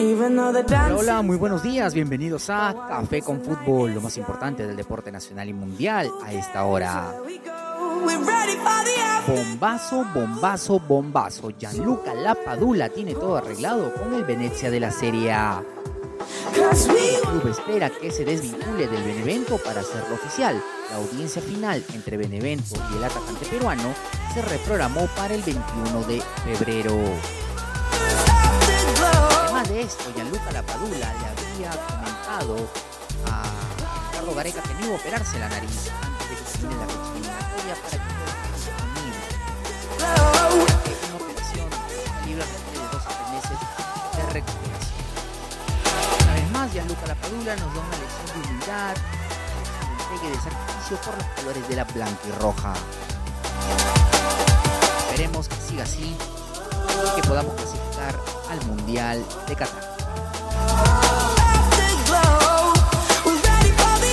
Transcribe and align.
Hola, 0.00 0.94
hola, 0.96 1.22
muy 1.22 1.36
buenos 1.36 1.60
días, 1.64 1.92
bienvenidos 1.92 2.50
a 2.50 2.72
Café 2.88 3.20
con 3.20 3.42
Fútbol, 3.42 3.94
lo 3.94 4.00
más 4.00 4.16
importante 4.16 4.64
del 4.64 4.76
deporte 4.76 5.10
nacional 5.10 5.48
y 5.48 5.52
mundial 5.52 6.08
a 6.24 6.32
esta 6.32 6.64
hora. 6.66 7.14
Bombazo, 9.26 10.06
bombazo, 10.14 10.78
bombazo. 10.78 11.50
Gianluca 11.50 12.14
Lapadula 12.14 12.88
tiene 12.90 13.14
todo 13.14 13.38
arreglado 13.38 13.92
con 13.94 14.14
el 14.14 14.22
Venecia 14.22 14.70
de 14.70 14.78
la 14.78 14.92
Serie 14.92 15.32
A. 15.32 15.64
El 16.54 17.20
club 17.28 17.48
espera 17.50 17.90
que 17.90 18.12
se 18.12 18.24
desvincule 18.24 18.86
del 18.86 19.02
Benevento 19.02 19.58
para 19.58 19.80
hacerlo 19.80 20.14
oficial. 20.14 20.62
La 20.90 20.98
audiencia 20.98 21.42
final 21.42 21.84
entre 21.92 22.16
Benevento 22.16 22.76
y 22.92 22.98
el 22.98 23.04
atacante 23.04 23.46
peruano 23.46 23.92
se 24.32 24.42
reprogramó 24.42 25.08
para 25.16 25.34
el 25.34 25.42
21 25.42 26.04
de 26.04 26.22
febrero. 26.44 26.94
Además 29.58 29.74
de 29.74 29.82
esto, 29.82 30.12
Gianluca 30.14 30.52
Lapadula 30.52 31.12
le 31.14 31.26
había 31.26 31.70
comentado 31.88 32.70
a 33.26 33.42
Ricardo 34.06 34.34
Gareca 34.36 34.62
que 34.62 34.74
no 34.74 34.86
iba 34.86 34.94
a 34.94 34.98
operarse 34.98 35.36
la 35.40 35.48
nariz 35.48 35.90
antes 36.00 36.28
de 36.28 36.36
que 36.36 36.42
termine 36.42 36.76
la 36.76 36.84
eliminatoria 36.84 37.74
para 37.82 37.90
que 37.90 37.98
pueda 37.98 38.30
estar 38.38 38.54
disponible. 38.54 39.18
Una 41.08 41.16
operación 41.16 41.68
libre 42.24 42.44
de 42.46 42.86
dos 42.92 43.02
a 43.02 43.10
tres 43.10 43.28
meses 43.34 43.58
de 44.14 44.22
recuperación. 44.30 45.02
Una 46.22 46.34
vez 46.34 46.48
más, 46.52 46.72
Gianluca 46.72 47.06
Lapadula 47.08 47.56
nos 47.56 47.74
da 47.74 47.80
una 47.80 47.98
lección 47.98 48.26
de 48.30 48.38
humildad, 48.46 48.94
un 48.94 49.90
entregue 49.98 50.28
de 50.36 50.38
sacrificio 50.38 50.96
por 51.02 51.14
los 51.18 51.26
colores 51.34 51.68
de 51.68 51.74
la 51.74 51.82
blanca 51.82 52.28
y 52.28 52.30
roja. 52.38 52.74
Esperemos 55.10 55.48
que 55.48 55.56
siga 55.56 55.82
así 55.82 56.14
y 56.14 57.20
que 57.20 57.26
podamos 57.26 57.54
clasificar 57.56 58.37
al 58.50 58.66
Mundial 58.66 59.24
de 59.46 59.54
Qatar. 59.54 59.96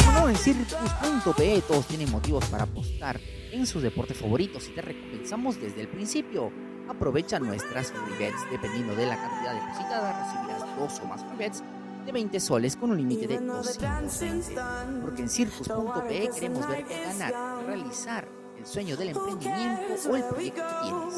Como 0.05 0.29
en 0.29 0.35
Circus.pe 0.35 1.63
todos 1.67 1.87
tienen 1.87 2.11
motivos 2.11 2.45
para 2.45 2.63
apostar 2.63 3.19
en 3.51 3.65
sus 3.65 3.81
deportes 3.81 4.17
favoritos 4.17 4.67
y 4.67 4.71
te 4.71 4.81
recompensamos 4.81 5.59
desde 5.59 5.81
el 5.81 5.87
principio. 5.87 6.51
Aprovecha 6.89 7.39
nuestras 7.39 7.91
free 7.91 8.17
bets. 8.19 8.49
Dependiendo 8.51 8.95
de 8.95 9.05
la 9.07 9.15
cantidad 9.15 9.53
depositada, 9.53 10.23
recibirás 10.23 10.77
dos 10.77 10.99
o 10.99 11.05
más 11.07 11.23
free 11.25 11.37
bets 11.37 11.63
de 12.05 12.11
20 12.11 12.39
soles 12.39 12.75
con 12.75 12.91
un 12.91 12.97
límite 12.97 13.27
de 13.27 13.39
220. 13.39 14.55
Porque 15.01 15.21
en 15.23 15.29
Circus.pe 15.29 16.29
queremos 16.33 16.67
verte 16.67 17.01
ganar, 17.01 17.65
realizar 17.65 18.44
el 18.57 18.65
sueño 18.65 18.97
del 18.97 19.09
emprendimiento 19.09 20.09
o 20.09 20.15
el 20.15 20.23
proyecto 20.23 20.61
que 20.61 20.73
tienes. 20.83 21.13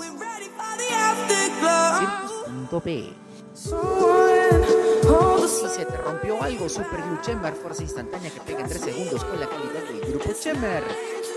Si 5.48 5.68
se 5.70 5.86
te 5.86 5.98
rompió 5.98 6.44
algo, 6.44 6.68
Super 6.68 7.02
Glue 7.02 7.22
Chamber, 7.22 7.54
fuerza 7.54 7.82
instantánea 7.82 8.30
que 8.30 8.42
pega 8.42 8.60
en 8.62 8.68
3 8.68 8.82
segundos 8.82 9.24
con 9.24 9.40
la 9.40 9.48
calidad 9.48 9.82
del 9.84 10.02
grupo 10.02 10.32
Chamber. 10.40 10.84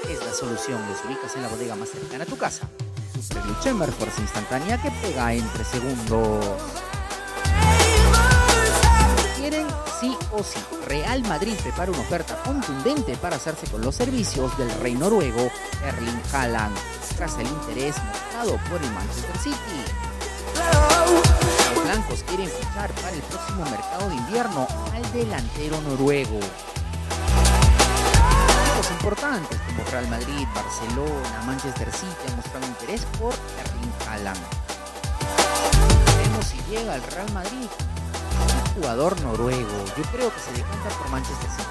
Es 0.09 0.25
la 0.25 0.33
solución, 0.33 0.81
los 0.89 1.05
ubicas 1.05 1.37
en 1.37 1.43
la 1.43 1.49
bodega 1.49 1.77
más 1.77 1.91
cercana 1.91 2.25
a 2.25 2.27
tu 2.27 2.37
casa. 2.37 2.69
Super 3.23 3.43
Glue 3.45 3.61
Chamber, 3.61 3.93
fuerza 3.93 4.21
instantánea 4.21 4.83
que 4.83 4.91
pega 5.03 5.33
en 5.33 5.49
3 5.53 5.67
segundos. 5.67 6.90
Sí 10.01 10.17
o 10.33 10.43
sí. 10.43 10.59
Real 10.87 11.23
Madrid 11.23 11.55
prepara 11.63 11.93
una 11.93 12.01
oferta 12.01 12.43
contundente 12.43 13.17
para 13.17 13.37
hacerse 13.37 13.67
con 13.67 13.83
los 13.83 13.95
servicios 13.95 14.57
del 14.57 14.71
rey 14.81 14.95
noruego 14.95 15.51
Erling 15.85 16.23
Haaland, 16.33 16.77
tras 17.17 17.37
el 17.39 17.47
interés 17.47 17.97
mostrado 18.03 18.59
por 18.71 18.83
el 18.83 18.91
Manchester 18.93 19.39
City. 19.39 19.57
Los 21.75 21.85
blancos 21.85 22.25
quieren 22.27 22.49
fichar 22.49 22.91
para 22.93 23.11
el 23.11 23.23
próximo 23.23 23.65
mercado 23.65 24.09
de 24.09 24.15
invierno 24.17 24.67
al 24.95 25.13
delantero 25.13 25.81
noruego. 25.83 26.41
Importantes 29.01 29.59
como 29.67 29.91
Real 29.91 30.09
Madrid, 30.09 30.47
Barcelona, 30.55 31.43
Manchester 31.47 31.91
City 31.91 32.07
han 32.29 32.37
mostrado 32.37 32.67
interés 32.67 33.07
por 33.19 33.33
Erling 33.33 33.93
Haaland. 34.07 34.41
Veremos 36.19 36.45
si 36.45 36.59
llega 36.71 36.95
al 36.95 37.03
Real 37.05 37.33
Madrid 37.33 37.67
jugador 38.81 39.21
noruego. 39.21 39.85
Yo 39.97 40.03
creo 40.11 40.33
que 40.33 40.41
se 40.41 40.53
decanta 40.53 40.89
por 40.97 41.11
Manchester 41.11 41.51
City. 41.51 41.69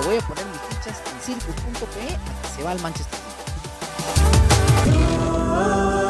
Le 0.00 0.06
voy 0.06 0.16
a 0.18 0.20
poner 0.20 0.44
mis 0.46 0.60
fichas 0.60 1.02
en 1.12 1.20
circus.pe 1.20 2.14
a 2.14 2.42
que 2.42 2.48
se 2.48 2.62
va 2.62 2.72
al 2.72 2.80
Manchester 2.80 3.18
City. 3.18 3.30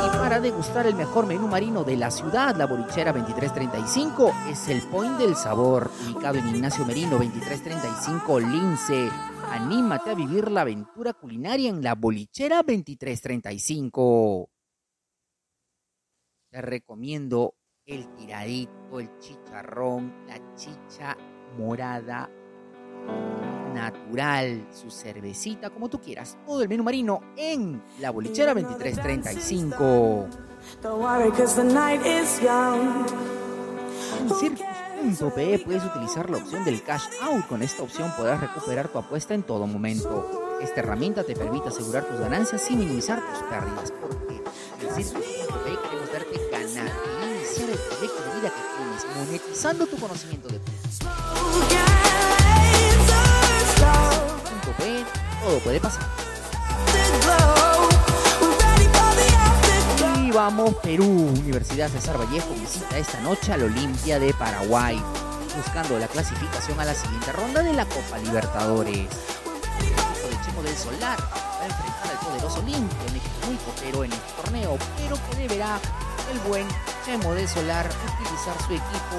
Y 0.07 0.19
para 0.19 0.41
degustar 0.41 0.87
el 0.87 0.97
mejor 0.97 1.27
menú 1.27 1.47
marino 1.47 1.85
de 1.85 1.97
la 1.97 2.11
ciudad, 2.11 2.57
la 2.57 2.67
bolichera 2.67 3.13
2335 3.13 4.33
es 4.49 4.69
el 4.69 4.83
point 4.83 5.17
del 5.17 5.37
sabor, 5.37 5.91
ubicado 6.05 6.39
en 6.39 6.49
Ignacio 6.49 6.85
Merino 6.85 7.13
2335 7.13 8.41
Lince. 8.41 9.09
Anímate 9.51 10.11
a 10.11 10.15
vivir 10.15 10.51
la 10.51 10.63
aventura 10.63 11.13
culinaria 11.13 11.71
en 11.71 11.83
la 11.83 11.95
bolichera 11.95 12.57
2335. 12.57 14.51
Te 16.51 16.63
recomiendo 16.63 17.55
el 17.91 18.07
tiradito, 18.15 19.01
el 19.01 19.11
chicharrón, 19.19 20.15
la 20.27 20.41
chicha 20.55 21.17
morada 21.59 22.31
natural, 23.75 24.69
su 24.73 24.91
cervecita, 24.91 25.71
como 25.71 25.89
tú 25.89 26.01
quieras. 26.01 26.39
Todo 26.47 26.63
el 26.63 26.69
menú 26.69 26.85
marino 26.85 27.21
en 27.37 27.83
la 27.99 28.11
bolichera 28.11 28.55
2335. 28.55 30.29
En 34.21 34.31
Circus.pe 34.35 35.63
puedes 35.65 35.85
utilizar 35.85 36.31
la 36.31 36.37
opción 36.37 36.65
del 36.65 36.83
cash 36.85 37.07
out. 37.23 37.47
Con 37.49 37.63
esta 37.63 37.83
opción 37.83 38.13
podrás 38.17 38.41
recuperar 38.41 38.89
tu 38.89 38.99
apuesta 38.99 39.35
en 39.35 39.43
todo 39.43 39.67
momento. 39.67 40.59
Esta 40.61 40.81
herramienta 40.81 41.25
te 41.25 41.35
permite 41.35 41.69
asegurar 41.69 42.05
tus 42.05 42.21
ganancias 42.21 42.63
sin 42.63 42.79
minimizar 42.79 43.21
tus 43.21 43.43
pérdidas. 43.45 43.93
Porque 44.01 44.35
en 44.35 44.95
Circus.pe 44.95 45.79
queremos 45.83 46.13
verte 46.13 46.39
ganar 46.53 47.30
iniciar 47.51 47.71
el 47.71 47.79
proyecto 47.79 48.23
de 48.23 48.41
vida 48.41 48.51
que 48.51 48.63
tienes, 48.77 49.05
monetizando 49.17 49.87
tu 49.87 49.97
conocimiento 49.97 50.49
de 50.49 50.61
Circus.pe 54.61 55.05
todo 55.43 55.59
puede 55.61 55.81
pasar. 55.81 56.07
Y 60.19 60.31
vamos, 60.31 60.75
Perú. 60.83 61.05
Universidad 61.05 61.89
César 61.91 62.19
Vallejo 62.19 62.55
visita 62.55 62.99
esta 62.99 63.21
noche 63.21 63.53
al 63.53 63.63
Olimpia 63.65 64.19
de 64.19 64.33
Paraguay, 64.35 65.03
buscando 65.57 65.99
la 65.99 66.07
clasificación 66.09 66.79
a 66.79 66.85
la 66.85 66.95
siguiente 66.95 67.33
ronda 67.33 67.63
de 67.63 67.73
la 67.73 67.87
Copa 67.87 68.19
Libertadores. 68.19 69.09
El 69.81 69.87
equipo 69.87 70.29
de 70.29 70.45
Chemo 70.45 70.63
del 70.63 70.77
Solar 70.77 71.19
va 71.19 71.63
a 71.63 71.67
enfrentar 71.67 72.11
al 72.11 72.19
poderoso 72.27 72.59
Olimpia, 72.61 72.99
un 73.09 73.17
equipo 73.17 73.47
muy 73.47 73.57
copero 73.57 74.05
en 74.05 74.13
este 74.13 74.33
torneo, 74.43 74.79
pero 74.99 75.17
que 75.29 75.37
deberá 75.37 75.81
el 76.31 76.39
buen 76.41 76.67
Chemo 77.05 77.35
del 77.35 77.49
Solar 77.49 77.89
utilizar 77.89 78.57
su 78.67 78.73
equipo 78.73 79.17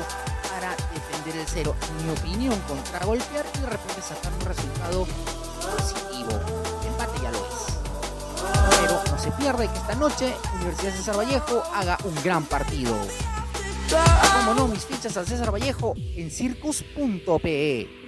para 0.49 0.75
defender 0.93 1.35
el 1.37 1.47
cero, 1.47 1.75
en 1.89 2.05
mi 2.05 2.11
opinión, 2.13 2.59
contragolpear 2.61 3.45
y 3.55 3.59
de 3.59 3.65
repente 3.67 4.01
sacar 4.01 4.31
un 4.33 4.45
resultado 4.45 5.07
positivo. 5.61 6.31
El 6.81 6.87
empate 6.87 7.19
ya 7.21 7.31
lo 7.31 7.37
es. 7.37 7.79
Pero 8.81 9.01
no 9.11 9.19
se 9.19 9.31
pierde 9.31 9.67
que 9.67 9.77
esta 9.77 9.95
noche 9.95 10.33
Universidad 10.55 10.93
César 10.93 11.17
Vallejo 11.17 11.63
haga 11.73 11.97
un 12.03 12.15
gran 12.23 12.45
partido. 12.45 12.95
Como 14.37 14.53
no, 14.53 14.67
mis 14.67 14.85
fichas 14.85 15.17
al 15.17 15.27
César 15.27 15.51
Vallejo 15.51 15.93
en 16.15 16.31
circus.pe. 16.31 18.00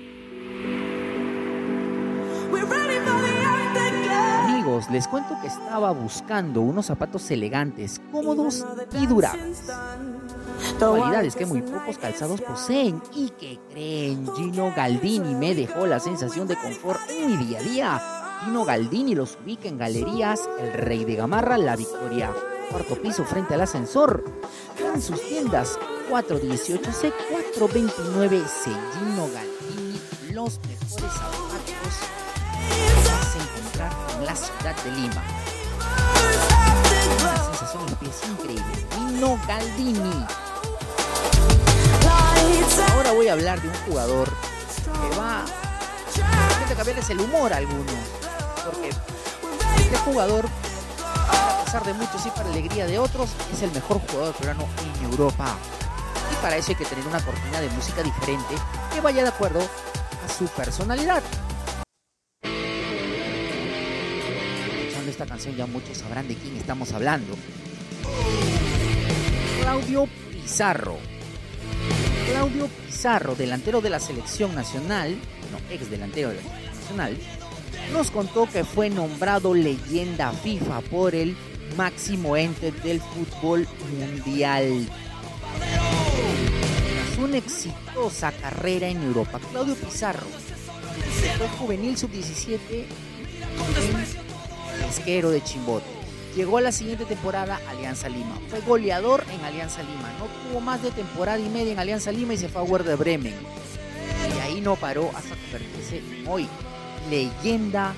Amigos, 4.83 4.91
les 4.91 5.07
cuento 5.07 5.35
que 5.41 5.47
estaba 5.47 5.91
buscando 5.91 6.61
unos 6.61 6.87
zapatos 6.87 7.29
elegantes, 7.31 8.01
cómodos 8.11 8.65
y 8.93 9.05
durables. 9.05 9.63
Cualidades 10.79 11.35
que 11.35 11.45
muy 11.45 11.61
pocos 11.61 11.97
calzados 11.97 12.41
poseen 12.41 13.01
y 13.13 13.29
que 13.29 13.59
creen. 13.71 14.27
Gino 14.35 14.73
Galdini 14.75 15.35
me 15.35 15.55
dejó 15.55 15.85
la 15.85 15.99
sensación 15.99 16.47
de 16.47 16.55
confort 16.55 16.99
en 17.09 17.27
mi 17.27 17.45
día 17.45 17.59
a 17.59 17.63
día. 17.63 18.01
Gino 18.43 18.65
Galdini 18.65 19.15
los 19.15 19.37
ubica 19.43 19.67
en 19.67 19.77
Galerías 19.77 20.49
El 20.59 20.73
Rey 20.73 21.05
de 21.05 21.15
Gamarra, 21.15 21.57
La 21.57 21.75
Victoria, 21.75 22.31
cuarto 22.69 22.95
piso 22.95 23.23
frente 23.23 23.53
al 23.53 23.61
ascensor. 23.61 24.23
En 24.93 25.01
sus 25.01 25.21
tiendas 25.21 25.77
418C, 26.09 27.13
429C. 27.59 28.65
Gino 28.65 29.29
Galdini, 29.33 30.01
los 30.33 30.59
mejores 30.59 31.13
zapatos 31.13 31.43
encontrar 33.39 33.91
en 34.17 34.25
la 34.25 34.35
ciudad 34.35 34.75
de 34.83 34.91
Lima. 34.91 35.23
Una 37.21 37.43
sensación 37.43 37.87
en 37.87 37.95
pies 37.95 38.21
increíble. 38.29 38.83
Galdini. 39.47 40.25
Ahora 42.93 43.11
voy 43.13 43.27
a 43.29 43.33
hablar 43.33 43.61
de 43.61 43.69
un 43.69 43.73
jugador 43.85 44.29
que 44.29 45.17
va 45.17 45.43
a 45.43 46.75
cambiarles 46.75 47.09
el 47.09 47.21
humor 47.21 47.53
a 47.53 47.57
algunos. 47.57 47.95
Porque 48.65 48.89
este 49.77 49.97
jugador, 49.97 50.45
a 51.29 51.63
pesar 51.63 51.85
de 51.85 51.93
muchos 51.93 52.25
y 52.25 52.29
para 52.31 52.49
alegría 52.49 52.85
de 52.85 52.99
otros, 52.99 53.29
es 53.53 53.61
el 53.61 53.71
mejor 53.71 54.01
jugador 54.09 54.33
peruano 54.35 54.67
en 54.99 55.05
Europa. 55.05 55.55
Y 56.31 56.35
para 56.41 56.57
eso 56.57 56.71
hay 56.71 56.75
que 56.75 56.85
tener 56.85 57.05
una 57.07 57.23
cortina 57.23 57.61
de 57.61 57.69
música 57.69 58.03
diferente 58.03 58.55
que 58.93 59.01
vaya 59.01 59.23
de 59.23 59.29
acuerdo 59.29 59.59
a 59.61 60.33
su 60.33 60.45
personalidad. 60.47 61.23
Esta 65.13 65.25
canción 65.27 65.55
ya 65.55 65.67
muchos 65.67 65.99
sabrán 65.99 66.27
de 66.27 66.33
quién 66.33 66.57
estamos 66.57 66.91
hablando. 66.91 67.35
Claudio 69.61 70.07
Pizarro. 70.31 70.97
Claudio 72.31 72.67
Pizarro, 72.67 73.35
delantero 73.35 73.79
de 73.79 73.91
la 73.91 73.99
selección 73.99 74.55
nacional, 74.55 75.15
no, 75.51 75.73
ex 75.73 75.89
delantero 75.91 76.29
de 76.29 76.35
la 76.37 76.41
selección 76.41 76.75
nacional, 76.79 77.17
nos 77.91 78.09
contó 78.09 78.49
que 78.51 78.63
fue 78.63 78.89
nombrado 78.89 79.53
leyenda 79.53 80.31
FIFA 80.31 80.81
por 80.81 81.13
el 81.13 81.37
máximo 81.77 82.35
ente 82.35 82.71
del 82.71 82.99
fútbol 82.99 83.67
mundial. 83.99 84.87
Tras 85.59 87.17
una 87.19 87.37
exitosa 87.37 88.31
carrera 88.31 88.87
en 88.87 89.03
Europa, 89.03 89.39
Claudio 89.51 89.75
Pizarro 89.75 90.25
fue 91.37 91.47
juvenil 91.49 91.97
sub-17 91.97 92.57
en 93.77 94.32
Pesquero 94.79 95.29
de 95.29 95.43
Chimbote. 95.43 95.85
Llegó 96.35 96.57
a 96.57 96.61
la 96.61 96.71
siguiente 96.71 97.05
temporada 97.05 97.59
Alianza 97.69 98.09
Lima. 98.09 98.39
Fue 98.49 98.59
goleador 98.61 99.23
en 99.31 99.45
Alianza 99.45 99.83
Lima. 99.83 100.11
No 100.17 100.25
tuvo 100.49 100.61
más 100.61 100.81
de 100.81 100.89
temporada 100.91 101.39
y 101.39 101.49
media 101.49 101.73
en 101.73 101.79
Alianza 101.79 102.11
Lima 102.11 102.33
y 102.33 102.37
se 102.37 102.49
fue 102.49 102.61
a 102.61 102.65
Werder 102.65 102.97
Bremen. 102.97 103.35
Y 104.35 104.39
ahí 104.39 104.61
no 104.61 104.75
paró 104.75 105.11
hasta 105.15 105.35
convertirse 105.35 105.99
en 105.99 106.27
hoy 106.27 106.47
leyenda 107.09 107.93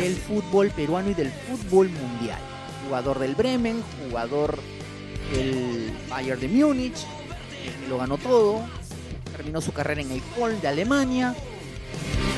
del 0.00 0.14
fútbol 0.16 0.70
peruano 0.70 1.10
y 1.10 1.14
del 1.14 1.32
fútbol 1.32 1.88
mundial. 1.88 2.38
Jugador 2.84 3.18
del 3.18 3.34
Bremen, 3.34 3.82
jugador 4.06 4.58
del 5.32 5.92
Bayern 6.08 6.40
de 6.40 6.48
Múnich, 6.48 7.06
lo 7.88 7.98
ganó 7.98 8.18
todo. 8.18 8.62
Terminó 9.32 9.60
su 9.60 9.72
carrera 9.72 10.00
en 10.00 10.10
el 10.10 10.22
Köln 10.36 10.60
de 10.60 10.68
Alemania 10.68 11.34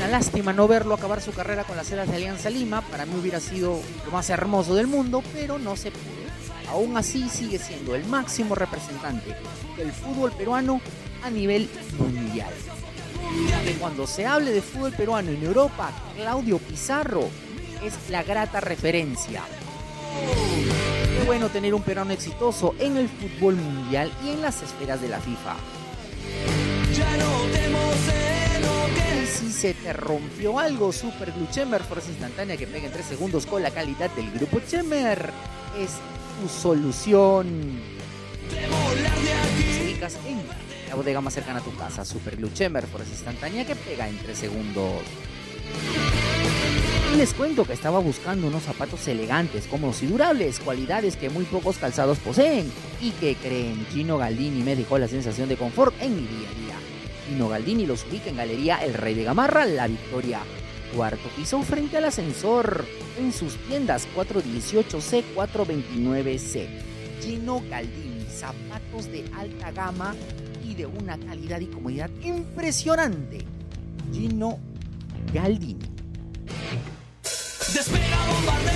una 0.01 0.09
lástima 0.09 0.51
no 0.51 0.67
verlo 0.67 0.95
acabar 0.95 1.21
su 1.21 1.31
carrera 1.31 1.63
con 1.63 1.77
las 1.77 1.85
ceras 1.87 2.09
de 2.09 2.15
Alianza 2.15 2.49
Lima. 2.49 2.81
Para 2.81 3.05
mí 3.05 3.13
hubiera 3.19 3.39
sido 3.39 3.79
lo 4.03 4.11
más 4.11 4.31
hermoso 4.31 4.73
del 4.73 4.87
mundo, 4.87 5.21
pero 5.31 5.59
no 5.59 5.75
se 5.75 5.91
pudo. 5.91 6.71
Aún 6.71 6.97
así 6.97 7.29
sigue 7.29 7.59
siendo 7.59 7.93
el 7.93 8.05
máximo 8.05 8.55
representante 8.55 9.35
del 9.77 9.91
fútbol 9.91 10.31
peruano 10.31 10.81
a 11.23 11.29
nivel 11.29 11.69
mundial. 11.99 12.51
cuando 13.79 14.07
se 14.07 14.25
hable 14.25 14.51
de 14.51 14.63
fútbol 14.63 14.91
peruano 14.91 15.29
en 15.29 15.43
Europa, 15.43 15.91
Claudio 16.15 16.57
Pizarro 16.57 17.29
es 17.83 18.09
la 18.09 18.23
grata 18.23 18.59
referencia. 18.59 19.43
Qué 21.15 21.23
bueno 21.27 21.49
tener 21.49 21.75
un 21.75 21.83
peruano 21.83 22.11
exitoso 22.11 22.73
en 22.79 22.97
el 22.97 23.07
fútbol 23.07 23.55
mundial 23.55 24.11
y 24.25 24.29
en 24.29 24.41
las 24.41 24.63
esferas 24.63 24.99
de 24.99 25.09
la 25.09 25.19
FIFA. 25.19 25.55
Ya 26.91 27.17
no 27.17 27.41
si 29.31 29.51
se 29.51 29.73
te 29.73 29.93
rompió 29.93 30.59
algo, 30.59 30.91
Super 30.91 31.31
Glue 31.31 31.47
Chemer, 31.49 31.81
fuerza 31.83 32.09
instantánea 32.09 32.57
que 32.57 32.67
pega 32.67 32.87
en 32.87 32.91
3 32.91 33.05
segundos 33.05 33.45
con 33.45 33.63
la 33.63 33.71
calidad 33.71 34.09
del 34.11 34.31
grupo 34.31 34.59
Chemer. 34.59 35.31
Es 35.79 35.91
tu 36.41 36.49
solución. 36.49 37.81
Ubicas 39.83 40.17
en 40.25 40.41
la 40.89 40.95
bodega 40.95 41.21
más 41.21 41.33
cercana 41.33 41.59
a 41.59 41.63
tu 41.63 41.75
casa. 41.75 42.03
Super 42.03 42.35
Glue 42.35 42.53
Chemer, 42.53 42.85
fuerza 42.85 43.11
instantánea 43.11 43.65
que 43.65 43.75
pega 43.75 44.07
en 44.07 44.17
3 44.17 44.37
segundos. 44.37 45.01
Les 47.15 47.33
cuento 47.33 47.65
que 47.65 47.73
estaba 47.73 47.99
buscando 47.99 48.47
unos 48.47 48.63
zapatos 48.63 49.07
elegantes, 49.07 49.67
cómodos 49.67 50.01
y 50.03 50.07
durables, 50.07 50.59
cualidades 50.59 51.17
que 51.17 51.29
muy 51.29 51.45
pocos 51.45 51.77
calzados 51.77 52.19
poseen. 52.19 52.71
Y 53.01 53.11
que 53.11 53.35
creen, 53.35 53.85
Gino 53.91 54.17
Galdini 54.17 54.63
me 54.63 54.75
dejó 54.75 54.97
la 54.97 55.07
sensación 55.07 55.49
de 55.49 55.57
confort 55.57 55.93
en 56.01 56.15
mi 56.15 56.21
día 56.21 56.49
a 56.49 56.53
día. 56.53 56.90
Gino 57.31 57.47
Galdini 57.47 57.85
los 57.85 58.03
ubica 58.03 58.29
en 58.29 58.35
Galería 58.35 58.83
El 58.83 58.93
Rey 58.93 59.13
de 59.13 59.23
Gamarra, 59.23 59.65
La 59.65 59.87
Victoria. 59.87 60.41
Cuarto 60.93 61.29
piso 61.29 61.63
frente 61.63 61.95
al 61.95 62.03
ascensor, 62.03 62.85
en 63.17 63.31
sus 63.31 63.55
tiendas 63.69 64.05
418C, 64.13 65.23
429C. 65.33 66.67
Gino 67.21 67.63
Galdini, 67.69 68.25
zapatos 68.29 69.09
de 69.09 69.23
alta 69.33 69.71
gama 69.71 70.13
y 70.61 70.75
de 70.75 70.85
una 70.85 71.17
calidad 71.17 71.61
y 71.61 71.67
comodidad 71.67 72.09
impresionante. 72.21 73.45
Gino 74.11 74.59
Galdini. 75.33 75.85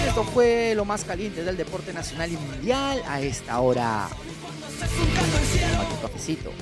Esto 0.08 0.24
fue 0.24 0.76
lo 0.76 0.86
más 0.86 1.04
caliente 1.04 1.44
del 1.44 1.58
deporte 1.58 1.92
nacional 1.92 2.32
y 2.32 2.38
mundial 2.38 3.04
a 3.06 3.20
esta 3.20 3.60
hora. 3.60 4.08
tu 5.90 6.02
cafecito 6.02 6.54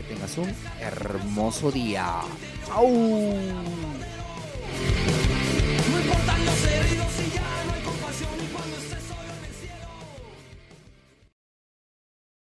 tengas 0.00 0.38
un 0.38 0.54
hermoso 0.80 1.70
día. 1.70 2.20
¡Chao! 2.66 2.88
No 5.90 6.00
importan 6.00 6.46
los 6.46 6.64
heridos 6.64 7.12
y 7.26 7.34
ya 7.34 7.64
no 7.66 7.72
hay 7.74 7.82